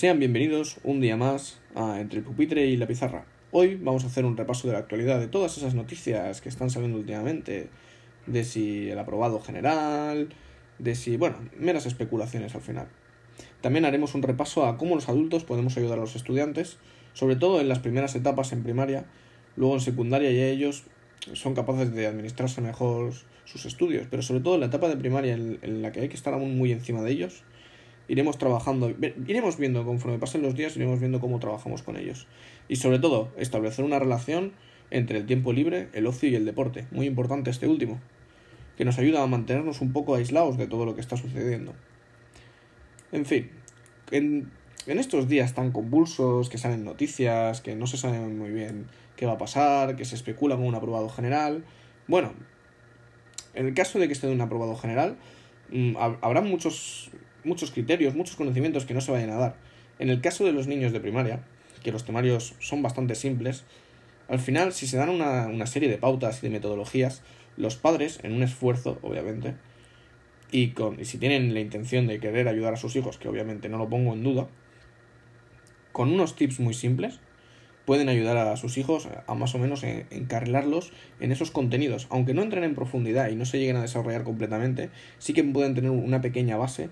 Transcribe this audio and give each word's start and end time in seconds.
Sean 0.00 0.18
bienvenidos 0.18 0.78
un 0.82 1.02
día 1.02 1.18
más 1.18 1.58
a 1.74 2.00
Entre 2.00 2.20
el 2.20 2.24
pupitre 2.24 2.64
y 2.64 2.78
la 2.78 2.86
pizarra. 2.86 3.26
Hoy 3.50 3.74
vamos 3.74 4.02
a 4.02 4.06
hacer 4.06 4.24
un 4.24 4.34
repaso 4.34 4.66
de 4.66 4.72
la 4.72 4.78
actualidad 4.78 5.20
de 5.20 5.28
todas 5.28 5.58
esas 5.58 5.74
noticias 5.74 6.40
que 6.40 6.48
están 6.48 6.70
saliendo 6.70 6.96
últimamente, 6.96 7.68
de 8.26 8.44
si 8.44 8.88
el 8.88 8.98
aprobado 8.98 9.40
general, 9.40 10.30
de 10.78 10.94
si, 10.94 11.18
bueno, 11.18 11.36
meras 11.58 11.84
especulaciones 11.84 12.54
al 12.54 12.62
final. 12.62 12.88
También 13.60 13.84
haremos 13.84 14.14
un 14.14 14.22
repaso 14.22 14.64
a 14.64 14.78
cómo 14.78 14.94
los 14.94 15.10
adultos 15.10 15.44
podemos 15.44 15.76
ayudar 15.76 15.98
a 15.98 16.00
los 16.00 16.16
estudiantes, 16.16 16.78
sobre 17.12 17.36
todo 17.36 17.60
en 17.60 17.68
las 17.68 17.80
primeras 17.80 18.14
etapas 18.14 18.54
en 18.54 18.62
primaria, 18.62 19.04
luego 19.54 19.74
en 19.74 19.80
secundaria 19.82 20.32
ya 20.32 20.46
ellos 20.46 20.84
son 21.34 21.54
capaces 21.54 21.92
de 21.92 22.06
administrarse 22.06 22.62
mejor 22.62 23.12
sus 23.44 23.66
estudios, 23.66 24.06
pero 24.10 24.22
sobre 24.22 24.40
todo 24.40 24.54
en 24.54 24.60
la 24.60 24.66
etapa 24.68 24.88
de 24.88 24.96
primaria 24.96 25.34
en, 25.34 25.82
la 25.82 25.92
que 25.92 26.00
hay 26.00 26.08
que 26.08 26.16
estar 26.16 26.32
aún 26.32 26.56
muy 26.56 26.72
encima 26.72 27.02
de 27.02 27.10
ellos, 27.10 27.42
iremos 28.10 28.38
trabajando, 28.38 28.92
iremos 29.28 29.56
viendo 29.56 29.84
conforme 29.84 30.18
pasen 30.18 30.42
los 30.42 30.56
días, 30.56 30.76
iremos 30.76 30.98
viendo 30.98 31.20
cómo 31.20 31.38
trabajamos 31.38 31.82
con 31.82 31.96
ellos. 31.96 32.26
Y 32.66 32.76
sobre 32.76 32.98
todo, 32.98 33.28
establecer 33.36 33.84
una 33.84 34.00
relación 34.00 34.52
entre 34.90 35.18
el 35.18 35.26
tiempo 35.26 35.52
libre, 35.52 35.88
el 35.92 36.08
ocio 36.08 36.28
y 36.28 36.34
el 36.34 36.44
deporte, 36.44 36.88
muy 36.90 37.06
importante 37.06 37.50
este 37.50 37.68
último, 37.68 38.00
que 38.76 38.84
nos 38.84 38.98
ayuda 38.98 39.22
a 39.22 39.26
mantenernos 39.28 39.80
un 39.80 39.92
poco 39.92 40.16
aislados 40.16 40.58
de 40.58 40.66
todo 40.66 40.86
lo 40.86 40.96
que 40.96 41.00
está 41.00 41.16
sucediendo. 41.16 41.72
En 43.12 43.24
fin, 43.26 43.48
en, 44.10 44.50
estos 44.86 45.28
días 45.28 45.54
tan 45.54 45.70
convulsos, 45.70 46.48
que 46.48 46.58
salen 46.58 46.84
noticias, 46.84 47.60
que 47.60 47.76
no 47.76 47.86
se 47.86 47.96
sabe 47.96 48.18
muy 48.18 48.50
bien 48.50 48.86
qué 49.14 49.24
va 49.24 49.34
a 49.34 49.38
pasar, 49.38 49.94
que 49.94 50.04
se 50.04 50.16
especula 50.16 50.56
con 50.56 50.66
un 50.66 50.74
aprobado 50.74 51.08
general, 51.08 51.62
bueno, 52.08 52.32
en 53.54 53.66
el 53.66 53.74
caso 53.74 54.00
de 54.00 54.08
que 54.08 54.14
esté 54.14 54.26
un 54.26 54.40
aprobado 54.40 54.74
general, 54.74 55.16
mm, 55.70 55.96
habrá 56.22 56.40
muchos, 56.40 57.12
muchos 57.44 57.70
criterios, 57.70 58.14
muchos 58.14 58.36
conocimientos 58.36 58.84
que 58.84 58.94
no 58.94 59.00
se 59.00 59.12
vayan 59.12 59.30
a 59.30 59.36
dar. 59.36 59.56
En 59.98 60.10
el 60.10 60.20
caso 60.20 60.44
de 60.44 60.52
los 60.52 60.66
niños 60.66 60.92
de 60.92 61.00
primaria, 61.00 61.40
que 61.82 61.92
los 61.92 62.04
temarios 62.04 62.54
son 62.58 62.82
bastante 62.82 63.14
simples, 63.14 63.64
al 64.28 64.38
final, 64.38 64.72
si 64.72 64.86
se 64.86 64.96
dan 64.96 65.08
una, 65.08 65.48
una 65.48 65.66
serie 65.66 65.88
de 65.88 65.98
pautas 65.98 66.38
y 66.38 66.46
de 66.46 66.50
metodologías, 66.50 67.22
los 67.56 67.76
padres, 67.76 68.20
en 68.22 68.32
un 68.32 68.42
esfuerzo, 68.42 68.98
obviamente, 69.02 69.54
y, 70.52 70.68
con, 70.70 71.00
y 71.00 71.04
si 71.04 71.18
tienen 71.18 71.52
la 71.54 71.60
intención 71.60 72.06
de 72.06 72.20
querer 72.20 72.48
ayudar 72.48 72.74
a 72.74 72.76
sus 72.76 72.96
hijos, 72.96 73.18
que 73.18 73.28
obviamente 73.28 73.68
no 73.68 73.78
lo 73.78 73.88
pongo 73.88 74.12
en 74.12 74.22
duda, 74.22 74.48
con 75.92 76.12
unos 76.12 76.36
tips 76.36 76.60
muy 76.60 76.74
simples, 76.74 77.20
pueden 77.84 78.08
ayudar 78.08 78.36
a 78.36 78.56
sus 78.56 78.78
hijos 78.78 79.08
a 79.26 79.34
más 79.34 79.54
o 79.54 79.58
menos 79.58 79.82
encarrilarlos 79.82 80.92
en 81.18 81.32
esos 81.32 81.50
contenidos. 81.50 82.06
Aunque 82.10 82.34
no 82.34 82.42
entren 82.42 82.62
en 82.62 82.76
profundidad 82.76 83.30
y 83.30 83.34
no 83.34 83.44
se 83.44 83.58
lleguen 83.58 83.76
a 83.76 83.82
desarrollar 83.82 84.22
completamente, 84.22 84.90
sí 85.18 85.32
que 85.32 85.42
pueden 85.42 85.74
tener 85.74 85.90
una 85.90 86.20
pequeña 86.20 86.56
base 86.56 86.88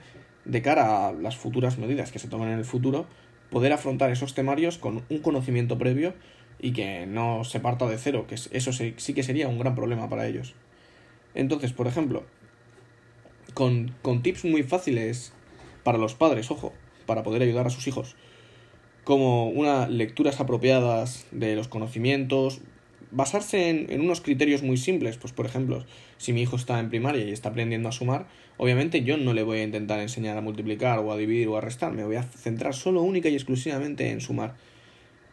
de 0.48 0.62
cara 0.62 1.06
a 1.06 1.12
las 1.12 1.36
futuras 1.36 1.78
medidas 1.78 2.10
que 2.10 2.18
se 2.18 2.26
tomen 2.26 2.48
en 2.48 2.58
el 2.58 2.64
futuro, 2.64 3.06
poder 3.50 3.72
afrontar 3.72 4.10
esos 4.10 4.34
temarios 4.34 4.78
con 4.78 5.04
un 5.08 5.18
conocimiento 5.20 5.78
previo 5.78 6.14
y 6.58 6.72
que 6.72 7.06
no 7.06 7.44
se 7.44 7.60
parta 7.60 7.86
de 7.86 7.98
cero, 7.98 8.26
que 8.26 8.34
eso 8.34 8.72
sí 8.72 9.14
que 9.14 9.22
sería 9.22 9.46
un 9.46 9.60
gran 9.60 9.76
problema 9.76 10.08
para 10.08 10.26
ellos. 10.26 10.54
Entonces, 11.34 11.72
por 11.72 11.86
ejemplo, 11.86 12.24
con, 13.54 13.94
con 14.02 14.22
tips 14.22 14.44
muy 14.44 14.64
fáciles 14.64 15.32
para 15.84 15.98
los 15.98 16.14
padres, 16.14 16.50
ojo, 16.50 16.72
para 17.06 17.22
poder 17.22 17.42
ayudar 17.42 17.68
a 17.68 17.70
sus 17.70 17.86
hijos 17.86 18.16
como 19.08 19.48
unas 19.48 19.88
lecturas 19.88 20.38
apropiadas 20.38 21.24
de 21.30 21.56
los 21.56 21.66
conocimientos, 21.66 22.60
basarse 23.10 23.70
en, 23.70 24.00
unos 24.00 24.20
criterios 24.20 24.62
muy 24.62 24.76
simples, 24.76 25.16
pues 25.16 25.32
por 25.32 25.46
ejemplo, 25.46 25.84
si 26.16 26.32
mi 26.32 26.42
hijo 26.42 26.56
está 26.56 26.78
en 26.80 26.88
primaria 26.88 27.24
y 27.24 27.30
está 27.30 27.50
aprendiendo 27.50 27.88
a 27.88 27.92
sumar, 27.92 28.26
obviamente 28.56 29.02
yo 29.02 29.16
no 29.16 29.32
le 29.32 29.42
voy 29.42 29.58
a 29.58 29.62
intentar 29.62 30.00
enseñar 30.00 30.36
a 30.36 30.40
multiplicar 30.40 30.98
o 30.98 31.12
a 31.12 31.16
dividir 31.16 31.48
o 31.48 31.56
a 31.56 31.60
restar, 31.60 31.92
me 31.92 32.04
voy 32.04 32.16
a 32.16 32.22
centrar 32.22 32.74
solo 32.74 33.02
única 33.02 33.28
y 33.28 33.34
exclusivamente 33.34 34.10
en 34.10 34.20
sumar. 34.20 34.54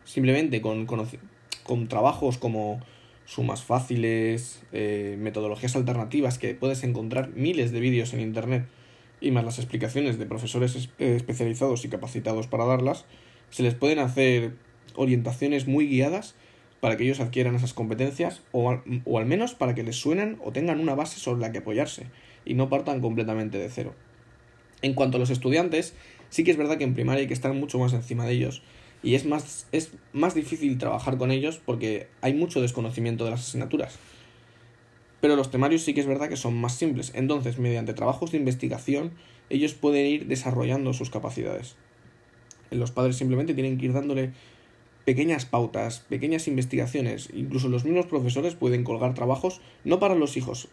Simplemente 0.04 0.62
con, 0.62 0.86
con, 0.86 1.88
trabajos 1.88 2.38
como 2.38 2.82
sumas 3.26 3.64
fáciles, 3.64 4.62
eh, 4.72 5.18
metodologías 5.20 5.76
alternativas 5.76 6.38
que 6.38 6.54
puedes 6.54 6.84
encontrar 6.84 7.30
miles 7.30 7.72
de 7.72 7.80
vídeos 7.80 8.14
en 8.14 8.22
internet 8.22 8.68
y 9.20 9.32
más 9.32 9.44
las 9.44 9.58
explicaciones 9.58 10.20
de 10.20 10.28
profesores 10.28 10.90
especializados 11.00 11.84
y 11.86 11.90
capacitados 11.90 12.46
para 12.46 12.66
darlas, 12.66 13.06
se 13.50 13.64
les 13.64 13.74
pueden 13.74 13.98
hacer 13.98 14.54
orientaciones 14.96 15.68
muy 15.68 15.88
guiadas 15.88 16.36
para 16.86 16.98
que 16.98 17.04
ellos 17.04 17.20
adquieran 17.20 17.56
esas 17.56 17.74
competencias 17.74 18.44
o 18.52 18.70
al, 18.70 18.84
o 19.06 19.18
al 19.18 19.26
menos 19.26 19.56
para 19.56 19.74
que 19.74 19.82
les 19.82 19.96
suenen 19.96 20.38
o 20.46 20.52
tengan 20.52 20.80
una 20.80 20.94
base 20.94 21.20
sobre 21.20 21.42
la 21.42 21.52
que 21.52 21.58
apoyarse 21.58 22.06
y 22.46 22.54
no 22.54 22.70
partan 22.70 23.02
completamente 23.02 23.58
de 23.58 23.72
cero. 23.72 23.96
En 24.84 24.94
cuanto 24.94 25.18
a 25.18 25.20
los 25.20 25.32
estudiantes, 25.32 25.96
sí 26.30 26.44
que 26.44 26.52
es 26.52 26.58
verdad 26.58 26.78
que 26.78 26.84
en 26.84 26.94
primaria 26.94 27.22
hay 27.22 27.28
que 27.28 27.34
estar 27.34 27.52
mucho 27.54 27.80
más 27.80 27.94
encima 27.94 28.28
de 28.28 28.34
ellos 28.34 28.62
y 29.02 29.16
es 29.16 29.26
más, 29.26 29.66
es 29.72 29.94
más 30.14 30.36
difícil 30.36 30.78
trabajar 30.78 31.18
con 31.18 31.32
ellos 31.32 31.60
porque 31.66 32.06
hay 32.22 32.36
mucho 32.36 32.62
desconocimiento 32.62 33.26
de 33.26 33.32
las 33.32 33.40
asignaturas. 33.40 33.98
Pero 35.22 35.36
los 35.36 35.50
temarios 35.50 35.82
sí 35.82 35.96
que 35.96 36.02
es 36.02 36.08
verdad 36.08 36.30
que 36.30 36.38
son 36.38 36.56
más 36.56 36.76
simples, 36.76 37.14
entonces 37.16 37.58
mediante 37.58 37.96
trabajos 37.96 38.32
de 38.32 38.38
investigación 38.38 39.14
ellos 39.50 39.74
pueden 39.74 40.06
ir 40.06 40.28
desarrollando 40.28 40.94
sus 40.94 41.10
capacidades. 41.10 41.78
Los 42.70 42.92
padres 42.92 43.16
simplemente 43.16 43.56
tienen 43.56 43.80
que 43.80 43.86
ir 43.86 43.94
dándole 43.94 44.34
pequeñas 45.06 45.46
pautas, 45.46 46.00
pequeñas 46.10 46.48
investigaciones. 46.48 47.30
Incluso 47.34 47.70
los 47.70 47.86
mismos 47.86 48.08
profesores 48.08 48.56
pueden 48.56 48.84
colgar 48.84 49.14
trabajos 49.14 49.62
no 49.84 50.00
para 50.00 50.16
los 50.16 50.36
hijos, 50.36 50.68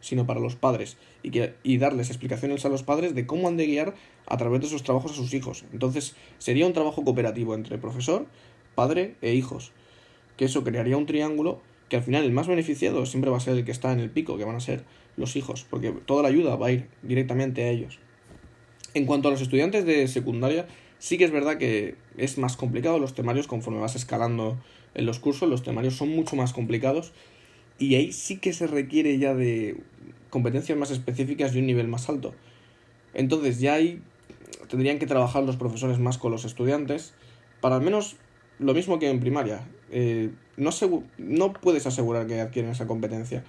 sino 0.00 0.26
para 0.26 0.40
los 0.40 0.56
padres 0.56 0.96
y, 1.22 1.30
que, 1.30 1.54
y 1.62 1.78
darles 1.78 2.10
explicaciones 2.10 2.64
a 2.64 2.68
los 2.68 2.82
padres 2.82 3.14
de 3.14 3.26
cómo 3.26 3.48
han 3.48 3.56
de 3.56 3.66
guiar 3.66 3.94
a 4.26 4.36
través 4.36 4.60
de 4.60 4.66
esos 4.66 4.82
trabajos 4.82 5.12
a 5.12 5.14
sus 5.14 5.32
hijos. 5.32 5.64
Entonces 5.72 6.16
sería 6.38 6.66
un 6.66 6.72
trabajo 6.72 7.04
cooperativo 7.04 7.54
entre 7.54 7.78
profesor, 7.78 8.26
padre 8.74 9.14
e 9.22 9.34
hijos, 9.34 9.72
que 10.36 10.44
eso 10.44 10.64
crearía 10.64 10.96
un 10.96 11.06
triángulo 11.06 11.60
que 11.88 11.96
al 11.96 12.02
final 12.02 12.24
el 12.24 12.32
más 12.32 12.46
beneficiado 12.46 13.06
siempre 13.06 13.30
va 13.30 13.38
a 13.38 13.40
ser 13.40 13.56
el 13.56 13.64
que 13.64 13.72
está 13.72 13.92
en 13.92 14.00
el 14.00 14.10
pico, 14.10 14.36
que 14.36 14.44
van 14.44 14.56
a 14.56 14.60
ser 14.60 14.84
los 15.16 15.36
hijos, 15.36 15.66
porque 15.68 15.90
toda 15.90 16.22
la 16.22 16.28
ayuda 16.28 16.56
va 16.56 16.68
a 16.68 16.72
ir 16.72 16.88
directamente 17.02 17.64
a 17.64 17.70
ellos. 17.70 17.98
En 18.94 19.06
cuanto 19.06 19.28
a 19.28 19.30
los 19.30 19.40
estudiantes 19.40 19.84
de 19.84 20.06
secundaria, 20.06 20.66
Sí 20.98 21.16
que 21.16 21.24
es 21.24 21.30
verdad 21.30 21.58
que 21.58 21.94
es 22.16 22.38
más 22.38 22.56
complicado 22.56 22.98
los 22.98 23.14
temarios 23.14 23.46
conforme 23.46 23.80
vas 23.80 23.94
escalando 23.94 24.58
en 24.94 25.06
los 25.06 25.20
cursos, 25.20 25.48
los 25.48 25.62
temarios 25.62 25.96
son 25.96 26.08
mucho 26.08 26.34
más 26.34 26.52
complicados 26.52 27.12
y 27.78 27.94
ahí 27.94 28.12
sí 28.12 28.38
que 28.38 28.52
se 28.52 28.66
requiere 28.66 29.16
ya 29.18 29.34
de 29.34 29.76
competencias 30.30 30.76
más 30.76 30.90
específicas 30.90 31.54
y 31.54 31.60
un 31.60 31.66
nivel 31.66 31.86
más 31.86 32.08
alto. 32.08 32.34
Entonces 33.14 33.60
ya 33.60 33.74
ahí 33.74 34.02
tendrían 34.68 34.98
que 34.98 35.06
trabajar 35.06 35.44
los 35.44 35.56
profesores 35.56 36.00
más 36.00 36.18
con 36.18 36.32
los 36.32 36.44
estudiantes 36.44 37.14
para 37.60 37.76
al 37.76 37.82
menos 37.82 38.16
lo 38.58 38.74
mismo 38.74 38.98
que 38.98 39.08
en 39.08 39.20
primaria. 39.20 39.68
Eh, 39.90 40.30
no, 40.56 40.70
no 41.18 41.52
puedes 41.52 41.86
asegurar 41.86 42.26
que 42.26 42.40
adquieren 42.40 42.72
esa 42.72 42.88
competencia, 42.88 43.44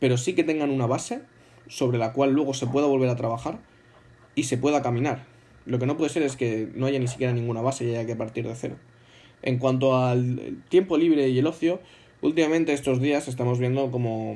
pero 0.00 0.18
sí 0.18 0.34
que 0.34 0.44
tengan 0.44 0.68
una 0.68 0.86
base 0.86 1.22
sobre 1.66 1.96
la 1.96 2.12
cual 2.12 2.32
luego 2.32 2.52
se 2.52 2.66
pueda 2.66 2.86
volver 2.86 3.08
a 3.08 3.16
trabajar 3.16 3.58
y 4.34 4.44
se 4.44 4.58
pueda 4.58 4.82
caminar 4.82 5.37
lo 5.68 5.78
que 5.78 5.86
no 5.86 5.96
puede 5.96 6.10
ser 6.10 6.22
es 6.22 6.36
que 6.36 6.68
no 6.74 6.86
haya 6.86 6.98
ni 6.98 7.06
siquiera 7.08 7.32
ninguna 7.32 7.60
base 7.60 7.84
y 7.84 7.90
haya 7.90 8.06
que 8.06 8.16
partir 8.16 8.46
de 8.48 8.54
cero. 8.54 8.76
En 9.42 9.58
cuanto 9.58 9.96
al 9.96 10.62
tiempo 10.68 10.96
libre 10.96 11.28
y 11.28 11.38
el 11.38 11.46
ocio, 11.46 11.80
últimamente 12.22 12.72
estos 12.72 13.00
días 13.00 13.28
estamos 13.28 13.58
viendo 13.58 13.90
como, 13.90 14.34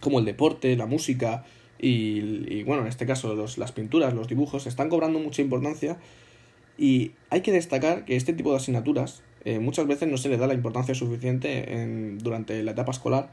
como 0.00 0.18
el 0.18 0.24
deporte, 0.26 0.76
la 0.76 0.86
música 0.86 1.44
y, 1.80 2.62
bueno, 2.64 2.82
en 2.82 2.88
este 2.88 3.06
caso 3.06 3.34
los, 3.34 3.56
las 3.56 3.72
pinturas, 3.72 4.12
los 4.12 4.28
dibujos, 4.28 4.66
están 4.66 4.88
cobrando 4.88 5.18
mucha 5.18 5.42
importancia 5.42 5.96
y 6.76 7.12
hay 7.30 7.40
que 7.40 7.52
destacar 7.52 8.04
que 8.04 8.16
este 8.16 8.32
tipo 8.34 8.50
de 8.50 8.58
asignaturas 8.58 9.22
eh, 9.44 9.60
muchas 9.60 9.86
veces 9.86 10.08
no 10.08 10.18
se 10.18 10.28
le 10.28 10.36
da 10.36 10.46
la 10.46 10.54
importancia 10.54 10.94
suficiente 10.94 11.80
en, 11.80 12.18
durante 12.18 12.62
la 12.62 12.72
etapa 12.72 12.92
escolar 12.92 13.30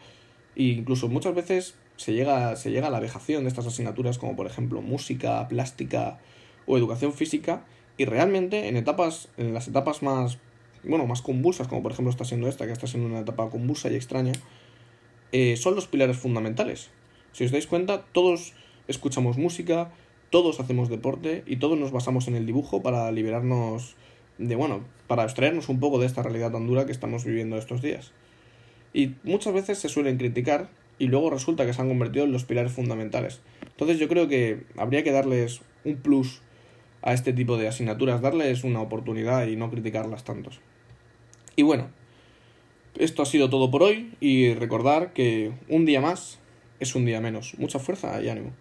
e 0.56 0.64
incluso 0.64 1.10
muchas 1.10 1.36
veces 1.36 1.76
se 1.98 2.14
llega, 2.14 2.56
se 2.56 2.72
llega 2.72 2.88
a 2.88 2.92
la 2.92 3.00
vejación 3.00 3.44
de 3.44 3.50
estas 3.50 3.68
asignaturas 3.68 4.18
como 4.18 4.36
por 4.36 4.48
ejemplo 4.48 4.82
música, 4.82 5.48
plástica, 5.48 6.20
o 6.66 6.78
educación 6.78 7.14
física 7.14 7.66
y 7.98 8.06
realmente 8.06 8.68
en 8.68 8.78
etapas 8.78 9.30
en 9.38 9.54
las 9.54 9.68
etapas 9.68 10.04
más 10.04 10.38
bueno 10.84 11.06
más 11.06 11.22
convulsas 11.22 11.68
como 11.68 11.82
por 11.82 11.92
ejemplo 11.92 12.12
está 12.12 12.26
siendo 12.26 12.48
esta 12.48 12.66
que 12.66 12.74
está 12.74 12.88
siendo 12.88 13.10
una 13.10 13.20
etapa 13.20 13.50
convulsa 13.50 13.90
y 13.90 13.96
extraña 13.96 14.34
eh, 15.32 15.58
son 15.58 15.76
los 15.76 15.88
pilares 15.88 16.18
fundamentales. 16.18 16.90
Si 17.34 17.44
os 17.44 17.52
dais 17.52 17.68
cuenta 17.68 18.06
todos 18.12 18.54
escuchamos 18.88 19.38
música 19.38 19.92
todos 20.30 20.60
hacemos 20.60 20.90
deporte 20.90 21.44
y 21.46 21.58
todos 21.58 21.78
nos 21.78 21.92
basamos 21.92 22.28
en 22.28 22.36
el 22.36 22.46
dibujo 22.46 22.82
para 22.82 23.12
liberarnos 23.12 23.96
de 24.38 24.56
bueno 24.56 24.82
para 25.08 25.24
extraernos 25.24 25.70
un 25.70 25.80
poco 25.80 26.00
de 26.00 26.08
esta 26.08 26.24
realidad 26.24 26.52
tan 26.52 26.68
dura 26.68 26.86
que 26.86 26.92
estamos 26.92 27.24
viviendo 27.24 27.58
estos 27.58 27.82
días. 27.82 28.12
Y 28.94 29.16
muchas 29.24 29.54
veces 29.54 29.78
se 29.78 29.90
suelen 29.90 30.18
criticar 30.18 30.70
y 30.98 31.08
luego 31.08 31.30
resulta 31.30 31.66
que 31.66 31.74
se 31.74 31.82
han 31.82 31.90
convertido 31.90 32.26
en 32.26 32.32
los 32.32 32.46
pilares 32.46 32.72
fundamentales. 32.72 33.42
Entonces 33.62 34.00
yo 34.00 34.08
creo 34.08 34.28
que 34.28 34.64
habría 34.78 35.04
que 35.04 35.12
darles 35.12 35.62
un 35.84 35.98
plus 35.98 36.42
a 37.06 37.14
este 37.14 37.32
tipo 37.32 37.56
de 37.56 37.68
asignaturas, 37.68 38.20
darles 38.20 38.66
una 38.66 38.82
oportunidad 38.82 39.48
y 39.48 39.56
no 39.56 39.70
criticarlas 39.70 40.24
tantos. 40.24 40.60
Y 41.56 41.64
bueno, 41.64 41.88
esto 42.98 43.22
ha 43.22 43.26
sido 43.26 43.50
todo 43.50 43.72
por 43.72 43.84
hoy 43.84 44.14
y 44.20 44.54
recordar 44.56 45.14
que 45.14 45.54
un 45.70 45.86
día 45.86 46.02
más 46.02 46.40
es 46.80 46.96
un 46.96 47.06
día 47.06 47.22
menos. 47.22 47.54
Mucha 47.60 47.80
fuerza 47.80 48.22
y 48.22 48.30
ánimo. 48.30 48.52